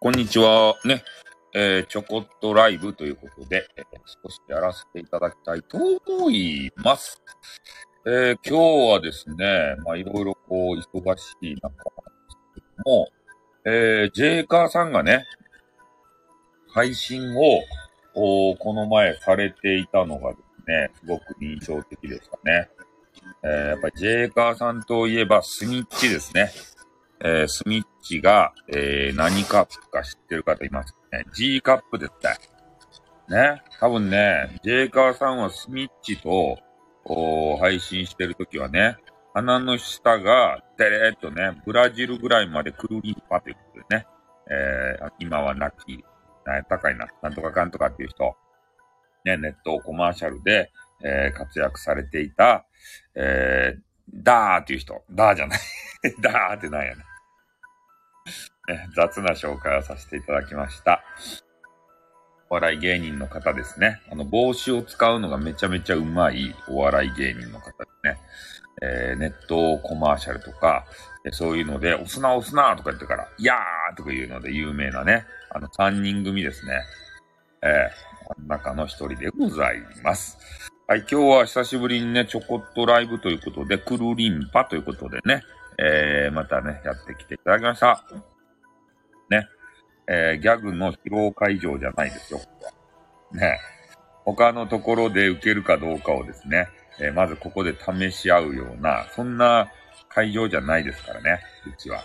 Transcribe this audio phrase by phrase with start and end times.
[0.00, 0.76] こんにちは。
[0.84, 1.02] ね。
[1.52, 3.84] えー、ちょこっとライブということで、えー、
[4.22, 7.20] 少しやらせていただきたいと思います。
[8.06, 11.80] えー、今日はですね、まあいろいろこう忙しい中なんで
[12.30, 13.08] すけども、
[13.64, 15.24] えー、ジェイカーさんがね、
[16.68, 17.62] 配信を、
[18.14, 22.70] おこの前されていたのがですね、すごく印象的でしたね。
[23.42, 26.52] えー、やっぱりジェイカーさんといえばスニッチですね。
[27.20, 31.24] えー、スミッチが、えー、何カップか知ってる方いますね。
[31.34, 32.18] G カップですっ
[33.28, 33.38] ね。
[33.54, 33.62] ね。
[33.78, 36.58] 多分ね、ジェイカーさんはスミッチと、
[37.60, 38.96] 配信してるときはね、
[39.34, 44.06] 鼻の下が、てれーっとね、ブラジルぐらいまでくるりんぱということでね、
[44.50, 46.04] えー、今はなき、
[46.44, 48.34] な高いな、なんとかかんとかっていう人、
[49.24, 50.70] ね、ネットコマーシャルで、
[51.04, 52.66] えー、活躍されていた、
[53.14, 53.80] えー、
[54.12, 55.58] ダーっていう人、ダーじゃない
[56.20, 57.04] ダーってなんやね。
[58.94, 61.02] 雑な紹介をさせていただきました。
[62.50, 64.00] お笑い芸人の方ですね。
[64.10, 68.18] あの、帽子を使うのがめちゃめちゃうまいお笑い芸人の方ですね。
[68.80, 70.86] えー、ネットコマーシャルとか、
[71.32, 76.80] そういうので、押すな押すなとか言ってから、いやーとか言うので有名なね、あの3人組ですね。
[77.62, 80.38] えー、中の一人でございます。
[80.86, 85.42] はい、今日は久しぶりにね、ちょこっとライブということで、クルリンパということでね、
[85.78, 88.04] えー、またね、やってきていただきました。
[89.30, 89.46] ね。
[90.08, 92.40] えー、ギャグの披露会場じゃないですよ。
[93.32, 93.60] ね。
[94.24, 96.68] 他のところで受けるかどうかをですね、
[97.00, 99.68] えー、まずここで試し合うような、そんな
[100.08, 102.02] 会場じゃないですからね、うちは。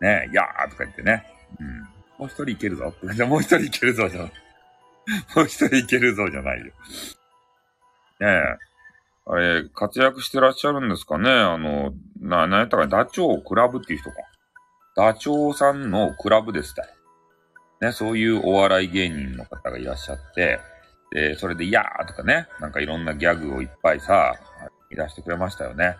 [0.00, 1.24] ね、やーとか言ってね。
[1.60, 1.80] うん。
[2.18, 2.94] もう一人いけるぞ。
[3.12, 4.32] じ ゃもう一人いけるぞじゃない。
[5.36, 6.64] もう一人いけるぞじゃないよ。
[6.64, 6.72] ね
[8.20, 8.42] え。
[9.28, 11.92] あれ、活躍してらっしゃるんですかねあの、
[12.26, 14.16] な、なんやったか、ダチョウクラブっていう人か。
[14.96, 16.86] ダチョウさんのクラブですた。
[17.80, 20.60] ね、そういうお笑い芸人の方がいらっしゃって、
[21.10, 24.34] で、それで、いやーとかね、なんかいろんなギャグをいっぱいさ、
[24.90, 25.96] いらしてくれましたよね。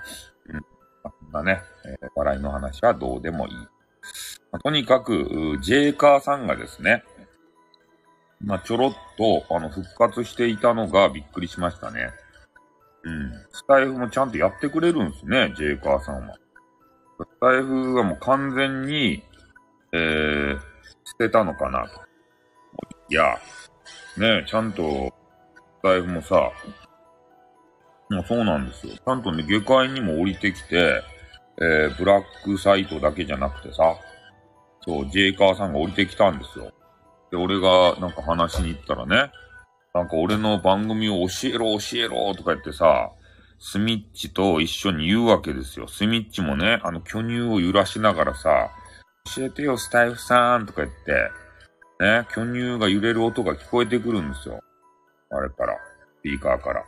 [0.49, 0.55] うん。
[0.55, 0.61] ま
[1.05, 3.55] あ、そんなね、えー、笑いの話はどうでもいい。
[3.55, 3.63] ま
[4.53, 7.05] あ、とにかく、ジェイカーさんがですね、
[8.41, 12.11] まあ、ちょろっと、あの、復活していたのがびっくりしましたね。
[13.07, 13.33] うん。
[13.53, 16.35] スタイフもちゃんとやってくれるんですね、ジェイカーさんは。
[17.21, 19.23] スタイフはもう完全に、
[19.93, 20.59] えー、
[21.05, 22.01] 捨てたのかなと。
[23.09, 23.39] いや、
[24.19, 25.15] ねちゃんと、
[25.79, 26.51] スタイフもさ、
[28.11, 28.95] もうそうなんですよ。
[28.95, 31.03] ちゃんとね、下界にも降りてきて、
[31.59, 33.97] えー、ブラックサイトだけじゃなくてさ、
[34.85, 36.73] そう、ジェイカーさんが降りてきたんですよ。
[37.31, 39.31] で、俺がなんか話しに行ったらね、
[39.97, 43.13] なんか俺の番組を教えろ教えろとか言ってさ、
[43.59, 45.89] スミッチと一緒に言うわけですよ。
[45.89, 48.69] スミッチもね、あの巨乳を揺らしながらさ、
[49.35, 51.31] 教えてよスタイフさんとか言って、
[52.05, 54.61] ね、巨乳が揺れる音が聞こえてくるんですよ。
[55.31, 55.75] あれから、
[56.21, 56.85] スピーカーから。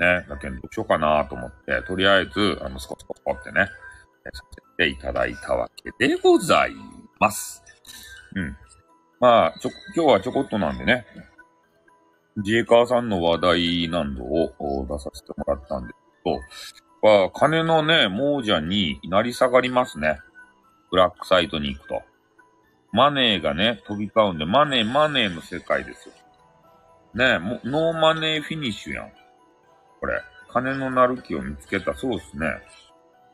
[0.00, 3.66] ね、だけどどうしようかなと思って、とりあえず、あの、スコスコスコってね、
[4.32, 6.72] させていただいたわけでござい
[7.20, 7.62] ます。
[8.34, 8.56] うん。
[9.20, 11.06] まあ、ちょ、今日はちょこっとなんでね、
[12.38, 15.94] ジェイカーさんの話題などを出させてもらったんです
[16.24, 16.40] けど、
[17.02, 20.18] まあ、金のね、亡者になり下がりますね。
[20.90, 22.02] ブラックサイトに行くと。
[22.92, 26.14] マネーがね、飛び交うんで、マネー、マネーの世界ですよ。
[27.14, 29.12] ねもノーマネーフィニッシュやん。
[30.00, 30.22] これ。
[30.48, 31.94] 金のなる木を見つけた。
[31.94, 32.46] そうっすね。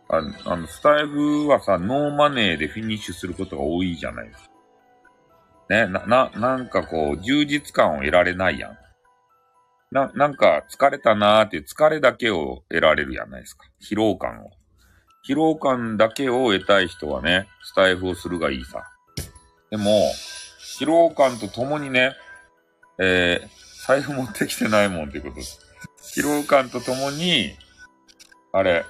[0.09, 4.51] ああの、スタイフはさ、ノーマネーでフィニッシュすることが多いじゃないですか。
[5.69, 8.79] ね、な、な、なんかこう、充実感を得られないやん。
[9.91, 13.65] な、なんか疲れたなーって疲れだけを得られるやないですか。
[13.81, 14.51] 疲労感を。
[15.27, 18.85] 疲労感だけを得たい人はね、スタイフをするがいいさ。
[19.71, 19.91] でも、
[20.79, 22.15] 疲労感とともにね、
[22.99, 25.61] えー、財布持ってきてないもんっていうことです。
[26.15, 27.53] 疲労感とともに、
[28.53, 28.85] あれ、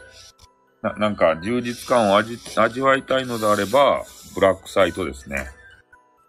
[0.83, 4.05] な、なんか充実感を味、味わいたいのであれば、
[4.35, 5.47] ブラックサイトですね。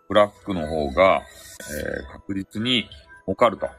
[0.07, 1.21] ブラックの方が、
[1.71, 2.89] えー、確実に
[3.25, 3.69] 儲かると。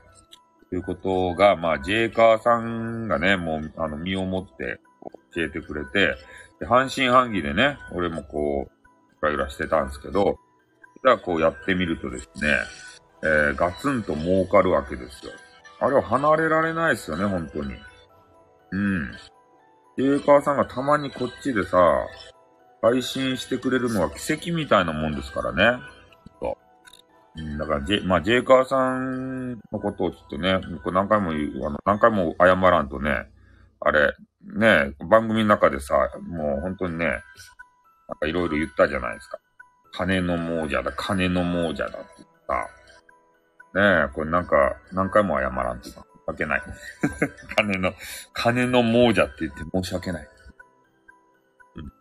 [0.70, 4.80] ということが、まあ、ジェイカーさんがね、もう、あの、身をもって
[5.34, 6.16] 教えてくれて、
[6.60, 8.72] で半信半疑でね、俺もこう、
[9.22, 10.38] ゆらゆらしてたんですけど、
[11.02, 12.56] じゃあこうやってみるとですね、
[13.22, 15.32] えー、ガツンと儲かるわけですよ。
[15.80, 17.74] あれは離れられないですよね、本当に。
[18.70, 19.12] うん。
[19.96, 21.78] ジェイカーさんがたまにこっちでさ、
[22.82, 25.82] 配信してくれるのは奇跡みたいなもんですからね。
[27.36, 33.28] うん、だから、ジェ、まあ、ジェイカーさんのことをちょっとね、これ何回も言う、あの、何回も謝らんとね、
[33.80, 37.16] あれ、ね、番組の中でさ、もう本当にね、なん
[38.20, 39.38] かいろいろ言ったじゃないですか。
[39.92, 42.54] 金の亡者だ、金の亡者だって言った。
[43.80, 46.04] ねえ、これなんか、何回も謝らんとか。
[46.30, 46.62] わけない。
[47.56, 47.92] 金の、
[48.32, 50.28] 金の亡者って言って申し訳ない。
[51.76, 51.92] うん。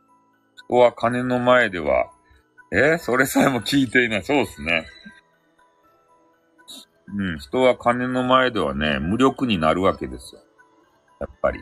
[0.68, 2.12] 人は金の前では、
[2.72, 4.24] えーそれさえも聞いていない。
[4.24, 4.86] そうですね。
[7.18, 10.42] うん、人は金の前ではね、無力になるわけですよ。
[11.20, 11.60] やっぱり。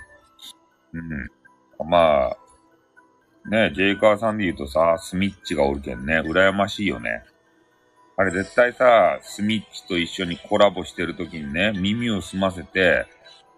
[0.93, 1.89] うん。
[1.89, 2.37] まあ、
[3.49, 7.23] ね、ジェイカーさんで言うとさ、スミッチがおるけんね、羨ましいよね。
[8.17, 13.05] あれ絶対さ、スミッチと一緒にコラボしてる時にね、耳を澄ませて、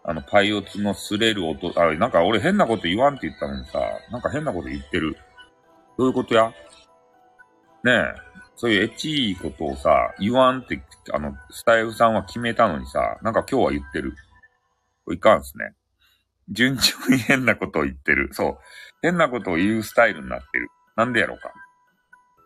[0.04, 3.80] あの、パイオツの擦れる音、あれ、なんか俺変なこと言わんって言ったのにさ、
[4.12, 5.18] なんか変なこと言ってる。
[5.98, 6.54] どういうことや？
[7.84, 8.14] ねえ、
[8.60, 10.84] そういうエッチいことをさ、言わんって、
[11.14, 14.14] あの、スタイフさんは決めたのにさ、なんか今日は言ってる。
[15.06, 15.76] これいかんすね。
[16.50, 18.34] 順調に変なことを言ってる。
[18.34, 18.58] そう。
[19.02, 20.68] 変なことを言うスタイルになってる。
[20.98, 21.54] なんでやろうか。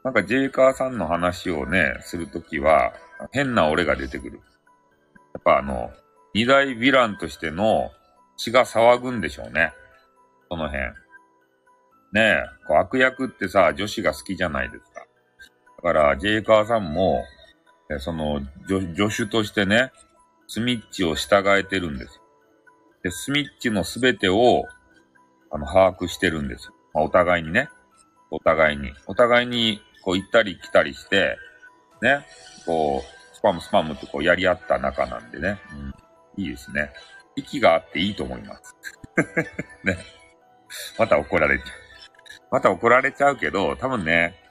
[0.03, 2.93] なんかジェイカーさんの話をね、するときは、
[3.31, 4.39] 変な俺が出てくる。
[5.33, 5.89] やっぱあの、
[6.35, 7.89] 二大ヴィランとしての
[8.37, 9.73] 血が騒ぐんでしょうね。
[10.47, 10.83] その辺。
[12.11, 14.92] ねえ、こう悪役ってさ、女子が好きじゃないです
[15.83, 15.93] か。
[15.93, 17.23] だから、ジェイカーさんも、
[17.99, 19.91] その、助助手としてね、
[20.47, 22.21] スミッチを従えてるんですよ。
[23.03, 24.65] で、スミッチのすべてを、
[25.51, 26.73] あの、把握してるんですよ。
[26.93, 27.69] まあ、お互いにね。
[28.31, 28.91] お互いに。
[29.07, 31.37] お互いに、こう、行ったり来たりして、
[32.01, 32.25] ね。
[32.65, 35.59] こう、スパムスパムとこう、やり合った仲なんでね。
[36.37, 36.43] うん。
[36.43, 36.91] いいですね。
[37.35, 38.75] 息があっていいと思います。
[39.83, 39.97] ね。
[40.97, 41.67] また怒られちゃう。
[42.51, 44.42] また怒られちゃうけど、多分ね、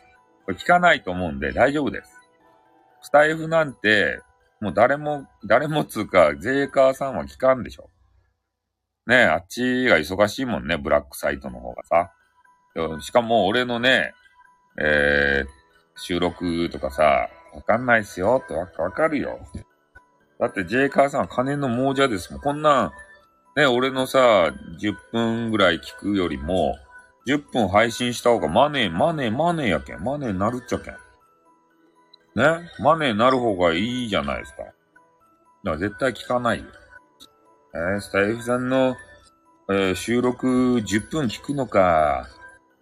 [0.44, 2.10] これ聞かないと思うんで大丈夫です。
[3.02, 4.20] スタイフなんて、
[4.60, 7.90] もう誰も、誰もつうか、ゼーカーさんは聞かんでしょ。
[9.06, 12.12] ねえ、あっちが忙しいもんね、ブラックサイトの方がさ。
[13.00, 14.14] しかも俺のね、
[14.80, 19.40] えー、収録とかさ、わかんないっすよってわわかるよ。
[20.38, 22.40] だってジェイカーさんは金の亡者ですもん。
[22.40, 22.92] こんなん、
[23.56, 26.76] ね、俺のさ、10分ぐらい聞くよりも、
[27.26, 30.02] 10分配信した方がマネー、マネー、マネーやけん。
[30.02, 30.94] マネーなるっちゃけん。
[32.34, 32.68] ね？
[32.80, 34.62] マネーなる方がいいじゃないですか。
[34.62, 34.74] だか
[35.64, 36.64] ら絶対聞かないよ。
[37.74, 38.96] えー、スタイフさんの、
[39.70, 42.28] えー収録10分聞くのか。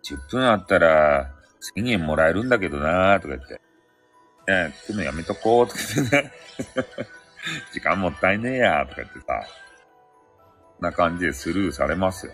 [0.05, 1.31] 10分あったら
[1.77, 3.55] 1000円もらえるんだけどなーとか言って。
[4.47, 6.33] ね聞くのやめとこうとか言ってね。
[7.73, 9.43] 時間もったいねえやーとか言ってさ。
[10.81, 12.33] な感じでスルーされますよ。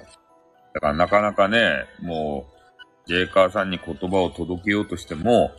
[0.76, 5.50] だからなかなかね、もう、ジェイカーさんに言葉を届けようとしても、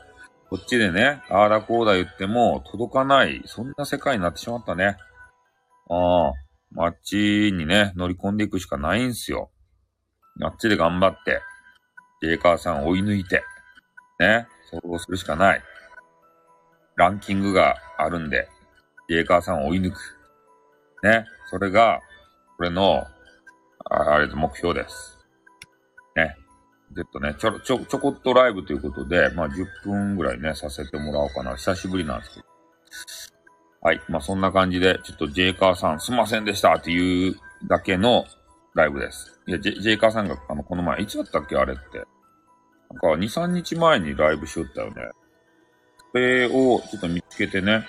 [0.52, 4.96] こっちでね、あーだこうだ言っても届かない、そんな世界になってしまったね。
[5.90, 6.34] あ
[6.78, 9.50] あ、あっちにね、乗り込んでいくしかないんすよ。
[10.44, 11.42] あっちで頑張って、
[12.22, 13.42] ジェイカーさんを追い抜いて、
[14.20, 15.64] ね、そうするしかない。
[16.96, 18.48] ランキングがあるんで、
[19.10, 19.98] ジェイカーさんを追い抜く。
[21.02, 22.02] ね、それが、
[22.58, 23.04] これの、
[23.90, 25.18] ああれ目標です。
[26.16, 26.36] ね。
[26.96, 31.56] ちょっとね、ちょ、ちょ、ちょこっとライブということで、まあ10分ぐらいね、させてもらおうかな。
[31.56, 32.46] 久しぶりなんですけど。
[33.82, 34.02] はい。
[34.10, 37.36] まあそんな感じで、ちょっとジェイカーさんすいませんでしたっていう
[37.68, 38.26] だけの
[38.74, 39.40] ライブです。
[39.48, 42.00] いや、ジェイカーさんが、あの、この前、いつだったっけあれって。
[42.90, 44.96] なんか、2、3日前にライブしよったよね。
[46.12, 47.86] それをちょっと見つけてね、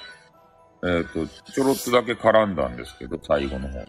[0.85, 3.87] えっ、と、ちょろっとだけ絡んだんですけど、最後の方ね。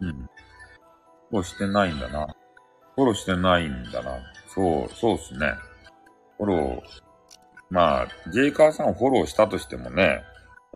[0.00, 0.28] うん。
[1.30, 2.26] フォローしてないんだな。
[2.94, 4.18] フォローしてないんだな。
[4.48, 5.52] そう、そうっすね。
[6.38, 6.80] フォロー、
[7.70, 10.22] まあ、ジェイカーさんをフォローしたとしてもね、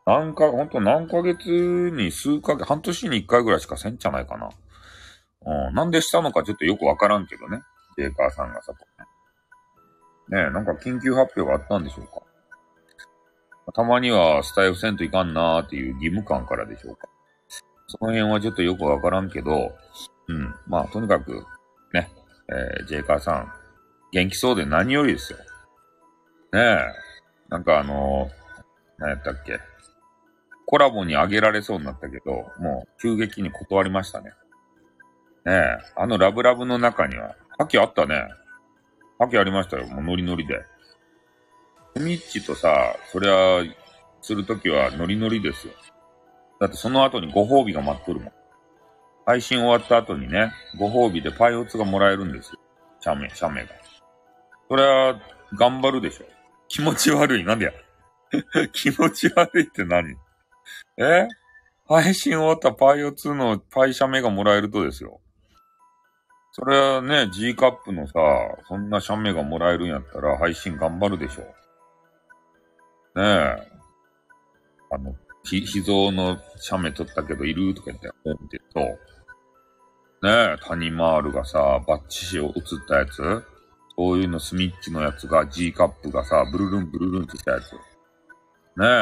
[0.07, 4.50] 何か、ほんと何ヶ月に数ヶ月、半年に一回ぐらいしかせんじゃないかな。
[5.69, 7.62] うん、なんでしたのかちょっとよくわからんけどね。
[7.97, 12.23] ジェイカーさんがさ、ねえ、なんか緊急発表があったんでしょうか。
[13.73, 17.09] たまにはスタイフせんといかんなーっていう義務感からでしょうか。
[17.87, 19.73] その辺はちょっとよくわからんけど、
[20.30, 20.54] うん。
[20.66, 21.44] まあ、とにかく、
[21.92, 22.08] ね、
[22.49, 23.52] えー、ジェイカーさん、
[24.12, 25.38] 元気そうで何よりですよ。
[26.52, 26.78] ねえ。
[27.49, 28.60] なんかあのー、
[28.99, 29.58] 何やったっけ。
[30.66, 34.30] コラボにあげられそうになったけど、もう急激に断りましたね。
[35.44, 35.78] ねえ。
[35.96, 38.28] あのラブラブの中には、覇気あったね。
[39.18, 39.87] 覇気ありましたよ。
[39.88, 40.64] もうノリノリで。
[41.96, 43.64] ミッチとさ、そりゃ、
[44.22, 45.72] するときはノリノリですよ。
[46.60, 48.32] だってその後にご褒美が待っとるもん。
[49.30, 52.58] 配信終わった後にね、ご褒美でパイオツがもらえるんですよ。
[52.99, 53.68] 写メ、写メが。
[54.68, 55.20] それは、
[55.56, 56.25] 頑張るでしょ。
[56.66, 57.44] 気持ち悪い。
[57.44, 57.72] なんでや。
[58.72, 60.16] 気持ち悪いって何？
[60.96, 61.28] え？
[61.87, 65.20] 配信終わったパイオツのパイ写メがもらえるとですよ。
[66.50, 68.14] それはね、G カップのさ、
[68.66, 71.42] そんな写メがもらえるんやったら配信頑張るでしょ。
[73.14, 73.56] ねえ。
[74.90, 77.75] あの、ひ、秘蔵の写メ撮ったけどいる？
[77.75, 79.09] とか言って、ポンって言うと、
[80.22, 82.52] ねえ、谷マールがさ、バッチシを映っ
[82.86, 83.42] たやつ？
[83.96, 87.72] そういうのスミッチのやつが G カップがさ、ブルルンブルルンってしたやつ。
[87.72, 87.80] ね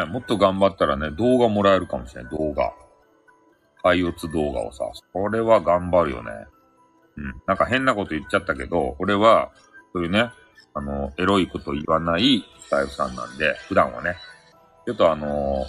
[0.02, 2.72] え、もっと頑張ったらね、動画もらえるかもしれない、動画。
[3.82, 6.30] 廃鬱動画をさ、それは頑張るよね。
[7.16, 7.42] うん。
[7.46, 9.50] なんか変なこと言っちゃったけど、俺は、
[9.92, 10.30] そういうね、
[10.74, 14.16] あの、エロいこと言わないスタイフさんなんで、普段はね。
[14.86, 15.66] ちょっとあのー、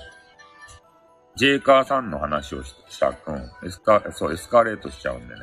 [1.39, 5.39] ジェイカーさんの話をしたくん、エスカ、そう、エスカレートしちゃうんでね。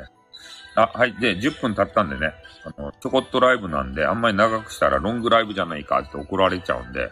[0.74, 1.14] あ、はい。
[1.14, 2.34] で、10分経ったんでね、
[2.64, 7.10] あの、ちょこっとライブなんで、あんまり長くしたらロングライブじゃないかって怒られちゃうんで、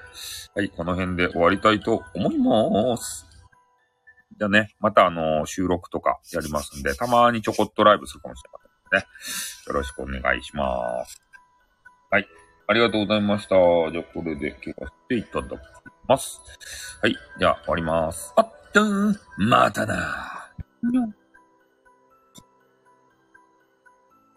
[0.54, 3.26] はい、この辺で終わりたいと思います。
[4.38, 8.58] じゃあね、またあの、収録とかやりますんで、たまにちょこっとライブするかもしれま
[8.90, 9.06] せんね。
[9.66, 11.22] よろしくお願いします。
[12.10, 12.28] はい。
[12.66, 13.54] ありがとうございました。
[13.92, 15.60] じゃあ、これで消させていただき
[16.06, 16.42] ます。
[17.00, 17.16] はい。
[17.38, 18.34] じゃあ、終わります。
[18.36, 20.50] あっとー、またな。